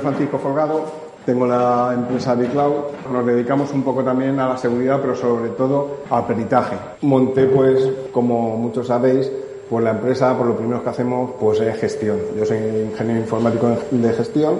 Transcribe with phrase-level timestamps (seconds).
[0.00, 0.80] Francisco Folgado,
[1.24, 2.72] tengo la empresa Bicloud,
[3.12, 6.76] nos dedicamos un poco también a la seguridad, pero sobre todo al peritaje.
[7.02, 9.30] Monté, pues, como muchos sabéis,
[9.70, 12.18] pues la empresa, por lo primero que hacemos, pues es gestión.
[12.36, 14.54] Yo soy ingeniero informático de gestión,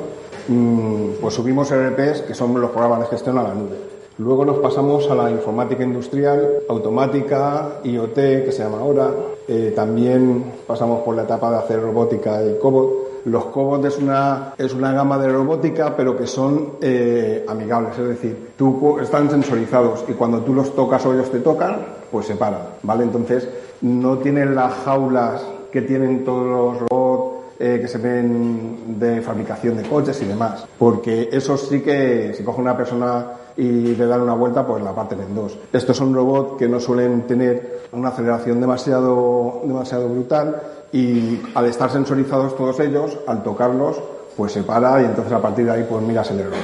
[0.49, 3.77] mm, pues subimos RPs, que son los programas de gestión a la nube.
[4.19, 9.11] Luego nos pasamos a la informática industrial, automática, IoT, que se llama ahora.
[9.49, 13.12] Eh, también pasamos por la etapa de hacer robótica y cobot.
[13.25, 18.09] Los cobots es una, es una gama de robótica, pero que son eh, amigables, es
[18.09, 21.77] decir, tú, están sensorizados y cuando tú los tocas o ellos te tocan,
[22.11, 23.05] pues se paran, ¿vale?
[23.05, 23.49] Entonces,
[23.83, 29.77] no tienen las jaulas que tienen todos los robots eh, que se ven de fabricación
[29.77, 33.27] de coches y demás, porque eso sí que si coge una persona
[33.57, 35.57] y le dan una vuelta, pues la parten en dos.
[35.73, 40.61] Estos son robots que no suelen tener una aceleración demasiado, demasiado brutal
[40.93, 44.01] y al estar sensorizados todos ellos, al tocarlos,
[44.37, 46.55] pues se para y entonces a partir de ahí pues miras el error.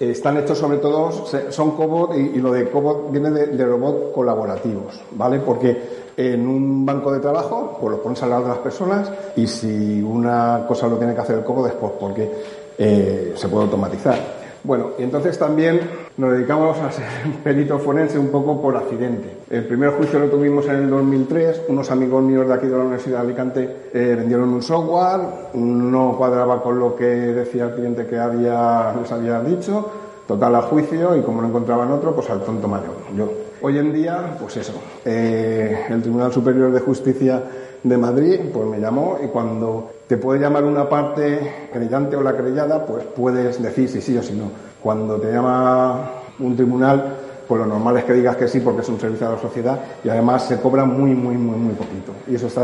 [0.00, 1.10] Están hechos sobre todo,
[1.50, 5.40] son cobot y, lo de cobot viene de, de robots colaborativos, ¿vale?
[5.40, 9.46] Porque en un banco de trabajo, pues lo pones al lado de las personas y
[9.46, 12.32] si una cosa lo tiene que hacer el cobot es pues porque
[12.78, 14.37] eh, se puede automatizar.
[14.68, 15.80] Bueno, y entonces también
[16.18, 17.06] nos dedicamos a ser
[17.42, 19.38] perito forense un poco por accidente.
[19.48, 21.62] El primer juicio lo tuvimos en el 2003.
[21.68, 26.14] Unos amigos míos de aquí de la Universidad de Alicante eh, vendieron un software, no
[26.18, 29.90] cuadraba con lo que decía el cliente que había, les había dicho.
[30.26, 33.26] Total a juicio y como no encontraban otro, pues al tonto mayor, yo.
[33.62, 37.42] Hoy en día, pues eso, eh, el Tribunal Superior de Justicia
[37.82, 42.36] de Madrid, pues me llamó y cuando te puede llamar una parte creyente o la
[42.36, 44.50] creyada, pues puedes decir si sí o si no.
[44.82, 47.16] Cuando te llama un tribunal,
[47.46, 49.78] pues lo normal es que digas que sí porque es un servicio a la sociedad
[50.04, 52.12] y además se cobra muy, muy, muy, muy poquito.
[52.26, 52.62] Y eso está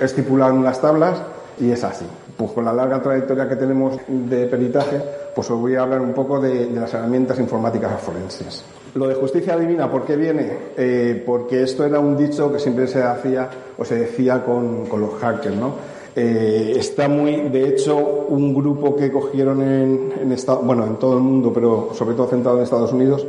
[0.00, 1.20] estipulado en las tablas
[1.58, 2.06] y es así.
[2.36, 5.02] Pues con la larga trayectoria que tenemos de peritaje,
[5.34, 8.64] pues os voy a hablar un poco de, de las herramientas informáticas forenses.
[8.94, 10.56] Lo de justicia divina, ¿por qué viene?
[10.76, 15.00] Eh, porque esto era un dicho que siempre se hacía o se decía con, con
[15.00, 15.72] los hackers, ¿no?
[16.14, 17.96] Eh, está muy, de hecho,
[18.28, 22.58] un grupo que cogieron en, en bueno, en todo el mundo, pero sobre todo centrado
[22.58, 23.26] en Estados Unidos,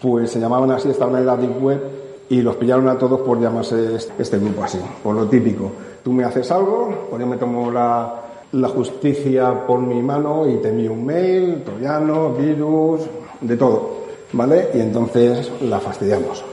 [0.00, 1.80] pues se llamaban así, estaban en la Deep Web
[2.28, 5.72] y los pillaron a todos por llamarse este grupo así, por lo típico.
[6.04, 10.56] Tú me haces algo, pues yo me tomo la, la justicia por mi mano y
[10.56, 13.02] te envío un mail, troyano, virus,
[13.40, 13.98] de todo.
[14.32, 14.68] ¿Vale?
[14.74, 16.44] Y entonces la fastidiamos.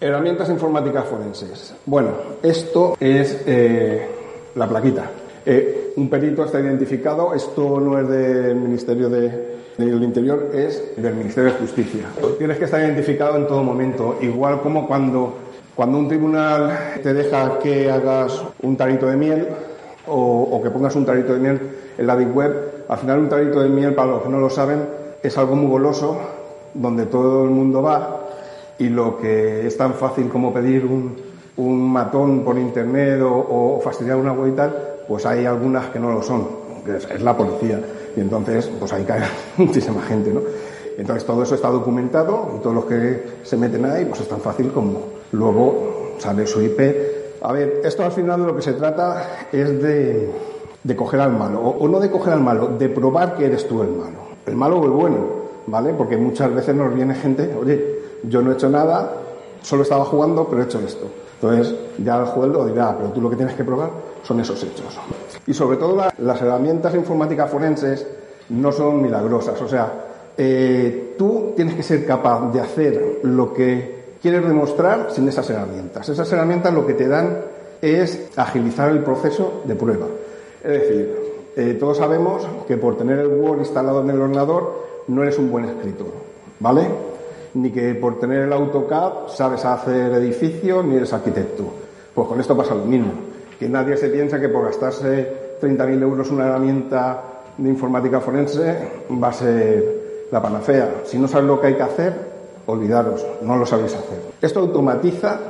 [0.00, 1.74] Herramientas informáticas forenses.
[1.86, 2.10] Bueno,
[2.42, 4.06] esto es eh,
[4.54, 5.10] la plaquita.
[5.44, 11.14] Eh, un perito está identificado, esto no es del Ministerio de, del Interior, es del
[11.14, 12.02] Ministerio de Justicia.
[12.36, 15.34] Tienes que estar identificado en todo momento, igual como cuando,
[15.74, 19.48] cuando un tribunal te deja que hagas un tarito de miel
[20.08, 21.60] o, o que pongas un tarito de miel
[21.96, 22.84] en la Deep Web.
[22.88, 24.80] Al final un tarito de miel, para los que no lo saben,
[25.22, 26.18] es algo muy goloso
[26.74, 28.20] donde todo el mundo va
[28.78, 31.16] y lo que es tan fácil como pedir un,
[31.56, 34.76] un matón por internet o, o, fastidiar una web y tal,
[35.08, 36.46] pues hay algunas que no lo son,
[36.84, 37.80] que es, es, la policía.
[38.16, 39.22] Y entonces, pues ahí cae
[39.56, 40.40] muchísima gente, ¿no?
[40.96, 44.40] Entonces todo eso está documentado y todos los que se meten ahí, pues es tan
[44.40, 45.00] fácil como
[45.32, 46.80] luego saber su IP.
[47.42, 50.30] A ver, esto al final de lo que se trata es de,
[50.82, 53.82] de coger al malo, o, no de coger al malo, de probar que eres tú
[53.82, 55.38] el malo, el malo o el bueno.
[55.70, 55.94] ¿vale?
[55.94, 59.12] Porque muchas veces nos viene gente, oye, yo no he hecho nada,
[59.62, 61.06] solo estaba jugando, pero he hecho esto.
[61.34, 63.90] Entonces, ya el juez lo dirá, pero tú lo que tienes que probar
[64.22, 64.98] son esos hechos.
[65.46, 68.06] Y sobre todo la, las herramientas informáticas forenses
[68.48, 69.92] no son milagrosas, o sea,
[70.36, 76.08] eh, tú tienes que ser capaz de hacer lo que quieres demostrar sin esas herramientas.
[76.08, 77.38] Esas herramientas lo que te dan
[77.80, 80.06] es agilizar el proceso de prueba.
[80.62, 81.16] Es decir,
[81.56, 85.50] eh, todos sabemos que por tener el Word instalado en el ordenador no eres un
[85.50, 86.12] buen escritor,
[86.60, 86.86] ¿vale?
[87.54, 91.64] Ni que por tener el AutoCAD sabes hacer edificios ni eres arquitecto.
[92.14, 93.12] Pues con esto pasa lo mismo.
[93.58, 97.22] Que nadie se piensa que por gastarse 30.000 euros una herramienta
[97.56, 98.76] de informática forense
[99.10, 101.02] va a ser la panacea.
[101.04, 102.37] Si no sabes lo que hay que hacer,
[102.68, 104.20] olvidaros, no lo sabéis hacer.
[104.40, 105.40] Esto automatiza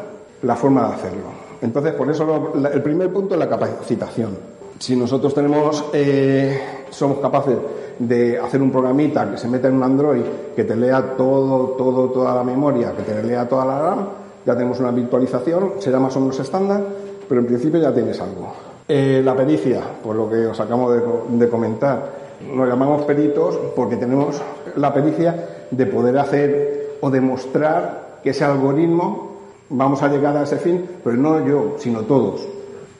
[0.43, 1.49] la forma de hacerlo.
[1.61, 4.37] Entonces, por eso el primer punto es la capacitación.
[4.79, 6.61] Si nosotros tenemos, eh,
[6.91, 7.56] somos capaces
[7.99, 10.23] de hacer un programita que se meta en un Android
[10.55, 14.09] que te lea todo, todo, toda la memoria, que te lea toda la RAM,
[14.47, 16.81] ya tenemos una virtualización, será más o menos estándar,
[17.29, 18.53] pero en principio ya tienes algo.
[18.87, 24.41] Eh, la pericia, por lo que os acabo de, comentar, nos llamamos peritos porque tenemos
[24.76, 29.29] la pericia de poder hacer o demostrar que ese algoritmo
[29.71, 32.47] vamos a llegar a ese fin, pero no yo, sino todos.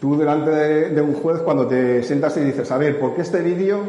[0.01, 3.41] Tú delante de, un juez cuando te sientas y dices, a ver, ¿por qué este
[3.41, 3.81] vídeo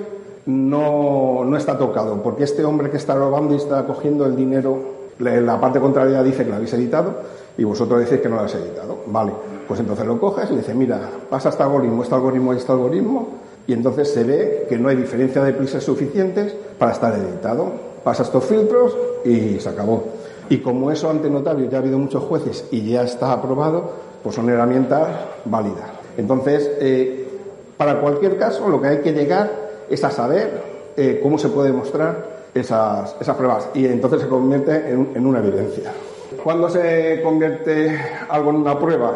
[0.48, 2.24] no, no está tocado?
[2.24, 4.80] ¿Por qué este hombre que está robando y está cogiendo el dinero,
[5.20, 7.16] la parte contraria dice que lo habéis editado
[7.58, 8.98] y vosotros decís que no lo habéis editado?
[9.08, 9.34] Vale,
[9.68, 13.28] pues entonces lo coges y dices, mira, pasa este algoritmo, este algoritmo y este algoritmo,
[13.68, 17.72] y entonces se ve que no hay diferencia de prisas suficientes para estar editado.
[18.04, 18.96] Pasa estos filtros
[19.26, 20.04] y se acabó.
[20.50, 23.92] Y como eso ante notario ya ha habido muchos jueces y ya está aprobado,
[24.24, 25.08] pues son herramientas
[25.46, 25.90] válidas.
[26.18, 27.28] Entonces, eh,
[27.78, 29.50] para cualquier caso, lo que hay que llegar
[29.90, 30.62] es a saber
[30.98, 35.92] eh, cómo se puede mostrar esas, esas, pruebas y entonces se convierte en, una evidencia.
[36.44, 39.14] ¿Cuándo se convierte algo en una prueba?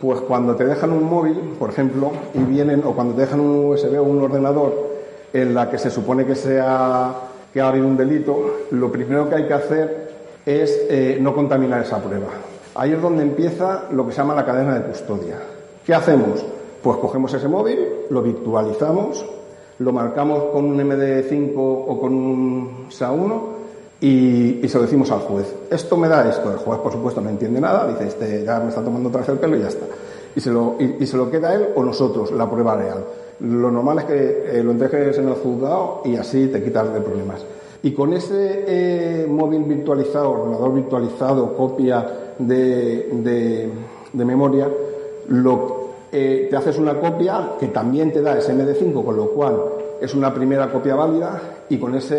[0.00, 3.70] Pues cuando te dejan un móvil, por ejemplo, y vienen, o cuando te dejan un
[3.70, 4.90] USB o un ordenador
[5.32, 7.14] en la que se supone que sea
[7.52, 10.12] que ha habido un delito, lo primero que hay que hacer
[10.44, 12.28] es eh, no contaminar esa prueba.
[12.74, 15.38] Ahí es donde empieza lo que se llama la cadena de custodia.
[15.84, 16.44] ¿Qué hacemos?
[16.82, 17.78] Pues cogemos ese móvil,
[18.10, 19.24] lo virtualizamos,
[19.78, 23.40] lo marcamos con un MD5 o con un SA1
[24.00, 25.54] y, se lo decimos al juez.
[25.70, 26.50] Esto me da esto.
[26.50, 29.38] El juez, por supuesto, no entiende nada, dice, este ya me está tomando otra el
[29.38, 29.86] pelo y ya está.
[30.34, 33.04] Y se lo, y, se lo queda él o nosotros, la prueba real.
[33.42, 37.00] Lo normal es que eh, lo entregues en el juzgado y así te quitas de
[37.00, 37.44] problemas.
[37.82, 42.06] Y con ese eh, móvil virtualizado, ordenador virtualizado, copia
[42.38, 43.68] de,
[44.12, 44.68] de, memoria,
[45.28, 49.60] lo, eh, te haces una copia que también te da SMD5, con lo cual
[50.00, 52.14] es una primera copia válida y con esa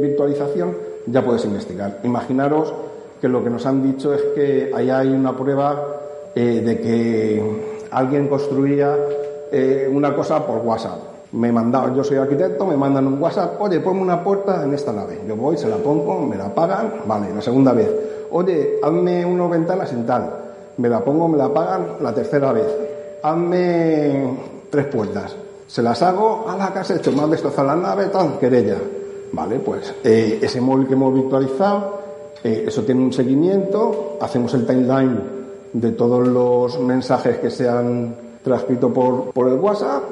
[0.00, 0.76] virtualización
[1.06, 1.98] ya puedes investigar.
[2.04, 2.72] Imaginaros
[3.20, 6.00] que lo que nos han dicho es que ahí hay una prueba
[6.34, 7.42] de que
[7.90, 8.96] alguien construía
[9.90, 11.50] una cosa por WhatsApp me
[11.96, 15.20] yo soy arquitecto, me mandan un WhatsApp, oye, ponme una puerta en esta nave.
[15.26, 17.90] Yo voy, se la pongo, me la pagan, vale, la segunda vez.
[18.30, 20.30] Oye, hazme unas ventanas en tal.
[20.76, 22.66] Me la pongo, me la pagan la tercera vez.
[23.22, 24.36] Hazme
[24.68, 25.34] tres puertas.
[25.66, 28.76] Se las hago, a la casa hecho, más destrozar la nave, tal, querella.
[29.32, 31.98] Vale, pues eh, ese móvil que hemos virtualizado,
[32.44, 35.18] eh, eso tiene un seguimiento, hacemos el timeline
[35.72, 40.02] de todos los mensajes que se han transcrito por, por el WhatsApp,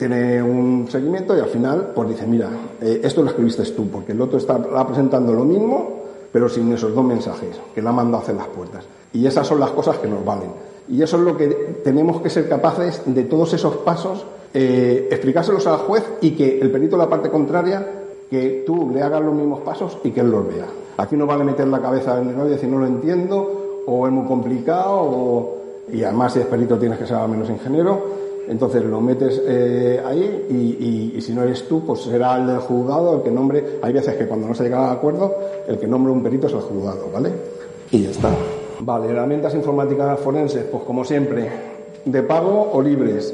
[0.00, 2.48] tiene un seguimiento y al final pues dice, mira,
[2.80, 6.00] eh, esto lo escribiste tú, porque el otro está presentando lo mismo,
[6.32, 8.84] pero sin esos dos mensajes, que la mandado a hacer las puertas.
[9.12, 10.50] Y esas son las cosas que nos valen.
[10.88, 11.48] Y eso es lo que
[11.84, 14.24] tenemos que ser capaces de todos esos pasos,
[14.54, 17.86] eh, explicárselos al juez y que el perito de la parte contraria,
[18.30, 20.66] que tú le hagas los mismos pasos y que él los vea.
[20.96, 24.12] Aquí no vale meter la cabeza en el y decir no lo entiendo, o es
[24.12, 25.59] muy complicado, o...
[25.92, 28.20] y además si es perito tienes que ser al menos ingeniero
[28.50, 33.16] entonces lo metes eh, ahí y, si no eres tú, pues será el del juzgado
[33.16, 33.78] el que nombre.
[33.80, 35.36] Hay veces que cuando no se llega a acuerdo,
[35.68, 37.30] el que nombre un perito es el juzgado, ¿vale?
[37.92, 38.28] Y ya está.
[38.80, 41.48] Vale, herramientas informáticas forenses, pues como siempre,
[42.04, 43.32] de pago o libres.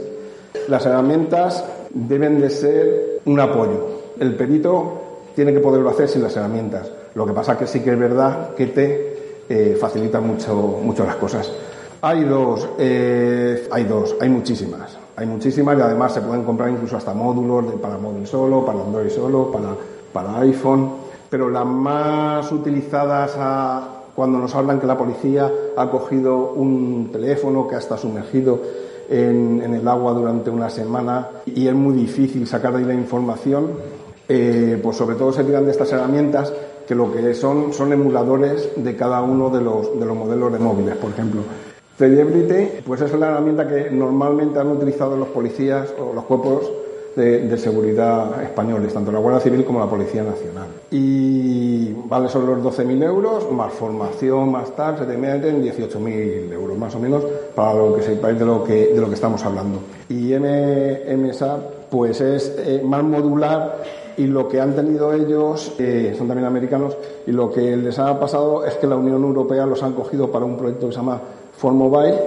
[0.68, 3.86] Las herramientas deben de ser un apoyo.
[4.20, 5.00] El perito
[5.34, 6.92] tiene que poderlo hacer sin las herramientas.
[7.14, 9.16] Lo que pasa que sí que es verdad que te
[9.48, 11.50] eh, facilita mucho, mucho las cosas.
[12.08, 14.96] Hay dos, eh, hay dos, hay muchísimas.
[15.16, 19.10] Hay muchísimas y además se pueden comprar incluso hasta módulos para móvil solo, para Android
[19.10, 19.70] solo, para,
[20.12, 20.88] para iPhone.
[21.28, 23.36] Pero las más utilizadas
[24.14, 28.60] cuando nos hablan que la policía ha cogido un teléfono que estado sumergido
[29.10, 33.70] en, el agua durante una semana y es muy difícil sacar de ahí la información,
[34.28, 36.52] eh, pues sobre todo se tiran de estas herramientas
[36.86, 40.60] que lo que son son emuladores de cada uno de los, de los modelos de
[40.60, 41.42] móviles, por ejemplo.
[41.98, 46.70] Celebrity, pues es la herramienta que normalmente han utilizado los policías o los cuerpos
[47.16, 50.68] de, seguridad españoles, tanto la Guardia Civil como la Policía Nacional.
[50.90, 56.76] Y vale, son los 12.000 euros, más formación, más tal, se te meten 18.000 euros,
[56.76, 57.24] más o menos,
[57.54, 59.78] para lo que sepáis de lo que, de lo que estamos hablando.
[60.10, 61.58] Y MSA,
[61.90, 63.82] pues es eh, más modular
[64.18, 68.18] y lo que han tenido ellos, eh, son también americanos, y lo que les ha
[68.18, 71.20] pasado es que la Unión Europea los han cogido para un proyecto que se llama
[71.56, 72.18] For Mobile,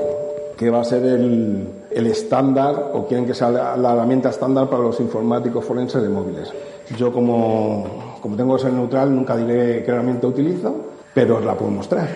[0.57, 4.99] que va a ser el, estándar, o quieren que sea la, herramienta estándar para los
[4.99, 6.51] informáticos forenses de móviles.
[6.97, 10.75] Yo, como, como tengo que ser neutral, nunca diré qué herramienta utilizo,
[11.13, 12.07] pero os la puedo mostrar.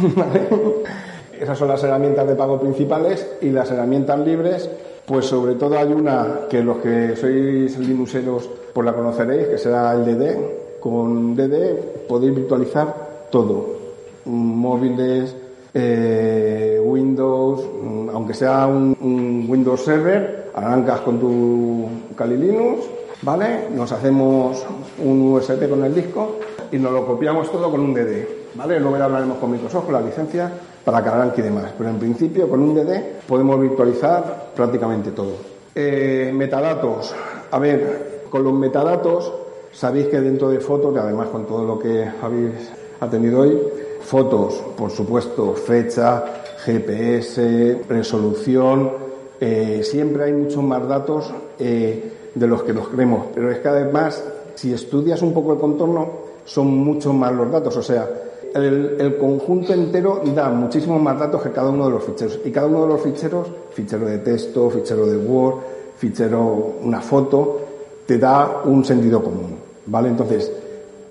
[1.40, 4.70] Esas son las herramientas de pago principales y las herramientas libres,
[5.06, 9.92] pues sobre todo hay una que los que sois linuseros pues la conoceréis, que será
[9.94, 10.80] el DD.
[10.80, 13.76] Con DD podéis virtualizar todo,
[14.24, 15.34] móviles,
[15.74, 17.64] eh, Windows,
[18.12, 22.86] aunque sea un, Windows Server, arrancas con tu Kali Linux,
[23.22, 23.68] ¿vale?
[23.74, 24.64] Nos hacemos
[25.04, 26.36] un USB con el disco
[26.72, 28.80] y nos lo copiamos todo con un DD, ¿vale?
[28.80, 30.50] Luego hablaremos con Microsoft, con la licencia
[30.84, 35.34] para Karank y demás, pero en principio con un DD podemos virtualizar prácticamente todo.
[35.74, 37.14] Eh, metadatos,
[37.50, 39.32] a ver, con los metadatos
[39.72, 43.58] sabéis que dentro de fotos, y además con todo lo que habéis atendido hoy,
[44.10, 46.24] fotos, por supuesto, fecha,
[46.64, 48.90] GPS, resolución,
[49.40, 53.68] eh, siempre hay muchos más datos eh, de los que nos creemos, pero es que
[53.68, 54.20] además,
[54.56, 56.08] si estudias un poco el contorno,
[56.44, 58.10] son muchos más los datos, o sea,
[58.52, 62.40] el, conjunto entero da muchísimos más datos que cada uno de los ficheros.
[62.44, 65.54] Y cada uno de los ficheros, fichero de texto, fichero de Word,
[65.98, 67.60] fichero, una foto,
[68.06, 69.54] te da un sentido común.
[69.86, 70.08] ¿Vale?
[70.08, 70.50] Entonces,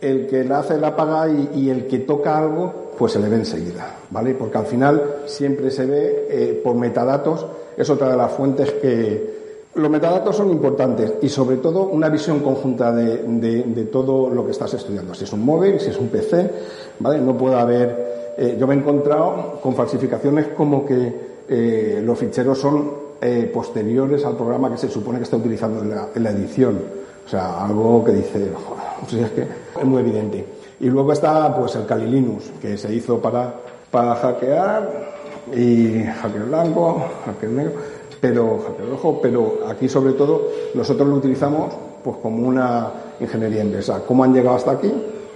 [0.01, 3.37] el que la hace la paga y, el que toca algo, pues se le ve
[3.37, 3.95] enseguida.
[4.11, 4.35] ¿Vale?
[4.35, 7.45] Porque al final siempre se ve eh, por metadatos,
[7.77, 9.39] es otra de las fuentes que,
[9.75, 14.73] los metadatos son importantes y sobre todo una visión conjunta de, todo lo que estás
[14.73, 15.13] estudiando.
[15.13, 16.51] Si es un móvil, si es un PC,
[16.99, 17.21] ¿vale?
[17.21, 18.33] No puede haber.
[18.37, 21.13] Eh, yo me he encontrado con falsificaciones como que
[21.47, 23.09] eh, los ficheros son
[23.53, 26.79] posteriores al programa que se supone que está utilizando en la, edición.
[27.25, 30.58] O sea, algo que dice, joder, es que es muy evidente.
[30.79, 33.53] Y luego está pues el Kali Linux, que se hizo para,
[33.91, 35.09] para hackear
[35.53, 42.17] y hacker blanco, hacker negro pero rojo, pero aquí sobre todo nosotros lo utilizamos pues
[42.17, 44.01] como una ingeniería inversa.
[44.05, 44.91] ¿Cómo han llegado hasta aquí?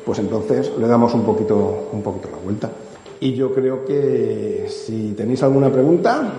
[0.05, 2.69] Pues entonces le damos un poquito, un poquito la vuelta.
[3.19, 6.33] Y yo creo que si tenéis alguna pregunta,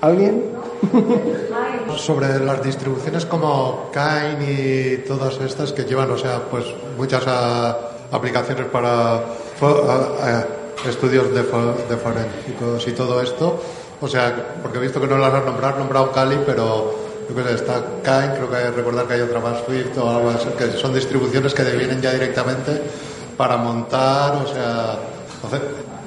[0.00, 0.44] ¿alguien?
[1.96, 6.64] Sobre las distribuciones como Kain y todas estas que llevan, o sea, pues
[6.96, 7.76] muchas ah,
[8.10, 9.22] aplicaciones para
[10.88, 13.60] estudios de, de y todo esto,
[14.00, 16.94] o sea, porque he visto que no las has nombrado, has nombrado Kali, pero
[17.28, 20.30] yo creo que está Kain, creo que recordar que hay otra más Swift o algo
[20.30, 22.82] así, que son distribuciones que vienen ya directamente
[23.36, 24.98] para montar, o sea,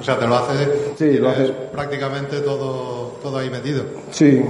[0.00, 3.82] o sea, te lo hace, sí, lo hace prácticamente todo, todo ahí metido.
[4.10, 4.44] Sí,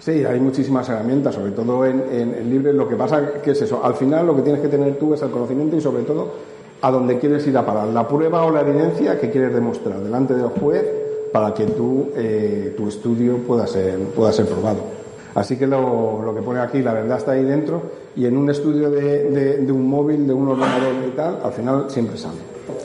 [0.00, 2.72] Sí, hay muchísimas herramientas, sobre todo en, en, libre.
[2.72, 5.20] Lo que pasa que es eso, al final lo que tienes que tener tú es
[5.20, 6.32] el conocimiento y sobre todo
[6.80, 10.34] a dónde quieres ir a parar, la prueba o la evidencia que quieres demostrar delante
[10.34, 10.84] del juez
[11.32, 14.98] para que tú, eh, tu estudio pueda ser, pueda ser probado.
[15.34, 17.82] Así que lo, lo, que pone aquí, la verdad está ahí dentro
[18.16, 21.84] y en un estudio de, de, un móvil, de un ordenador y tal, al final
[21.88, 22.38] siempre sale.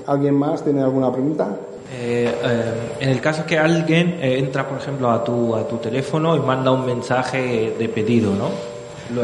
[0.06, 1.56] ¿Alguien más tiene alguna pregunta?
[1.96, 6.36] Eh, eh, en el caso que alguien entra, por ejemplo, a tu, a tu teléfono
[6.36, 8.50] y manda un mensaje de pedido, ¿no?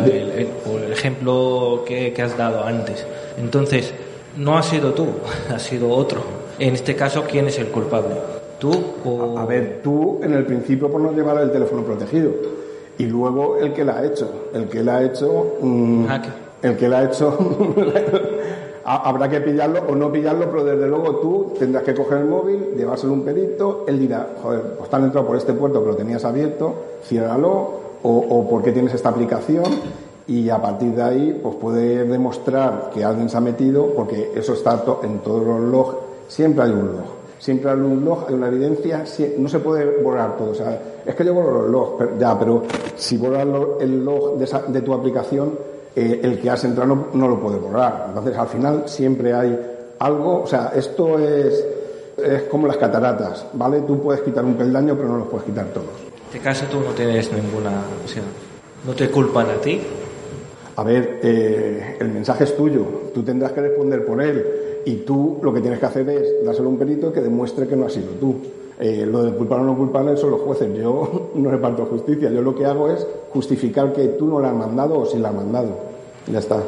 [0.06, 3.06] el, por el ejemplo que, que has dado antes.
[3.38, 3.94] Entonces,
[4.38, 5.08] no ha sido tú,
[5.54, 6.22] ha sido otro.
[6.58, 8.16] En este caso, ¿quién es el culpable?
[8.60, 8.72] ¿Tú
[9.06, 9.38] o...?
[9.38, 12.32] A, ver, tú en el principio por no llevar el teléfono protegido.
[12.98, 14.50] Y luego el que la ha hecho.
[14.54, 15.58] El que la ha hecho...
[15.62, 16.22] Mm, ah,
[16.62, 17.38] el que la ha hecho...
[18.84, 22.74] habrá que pillarlo o no pillarlo, pero desde luego tú tendrás que coger el móvil,
[22.76, 25.96] llevárselo un perito, él dirá, joder, pues te han entrado por este puerto que lo
[25.96, 27.50] tenías abierto, ciérralo,
[28.02, 29.66] o, o por qué tienes esta aplicación,
[30.30, 34.54] y a partir de ahí pues puede demostrar que alguien se ha metido, porque eso
[34.54, 35.96] está en todos los logs,
[36.28, 39.04] siempre hay un log siempre hay un log, hay una evidencia,
[39.38, 40.52] no se puede borrar todo.
[40.52, 42.64] O sea, es que yo borro los logs, ya, pero
[42.96, 43.48] si borras
[43.80, 45.58] el log de, tu aplicación,
[45.96, 48.06] eh, el que has entrado no, lo puede borrar.
[48.10, 49.58] Entonces, al final siempre hay
[50.00, 51.66] algo, o sea, esto es,
[52.18, 53.82] es como las cataratas, ¿vale?
[53.82, 55.88] Tú puedes quitar un peldaño, pero no los puedes quitar todos.
[55.88, 59.82] En este caso tú no tienes ninguna, o no te culpan a ti.
[60.80, 64.46] A ver, eh, el mensaje es tuyo, tú tendrás que responder por él
[64.86, 67.86] y tú lo que tienes que hacer es dárselo un perito que demuestre que no
[67.86, 68.36] has sido tú.
[68.80, 70.74] Eh, lo de culpar o no culpable son los jueces.
[70.78, 72.32] Yo no reparto justicia.
[72.32, 75.28] Yo lo que hago es justificar que tú no la has mandado o si la
[75.28, 75.72] has mandado.
[76.32, 76.64] Ya está.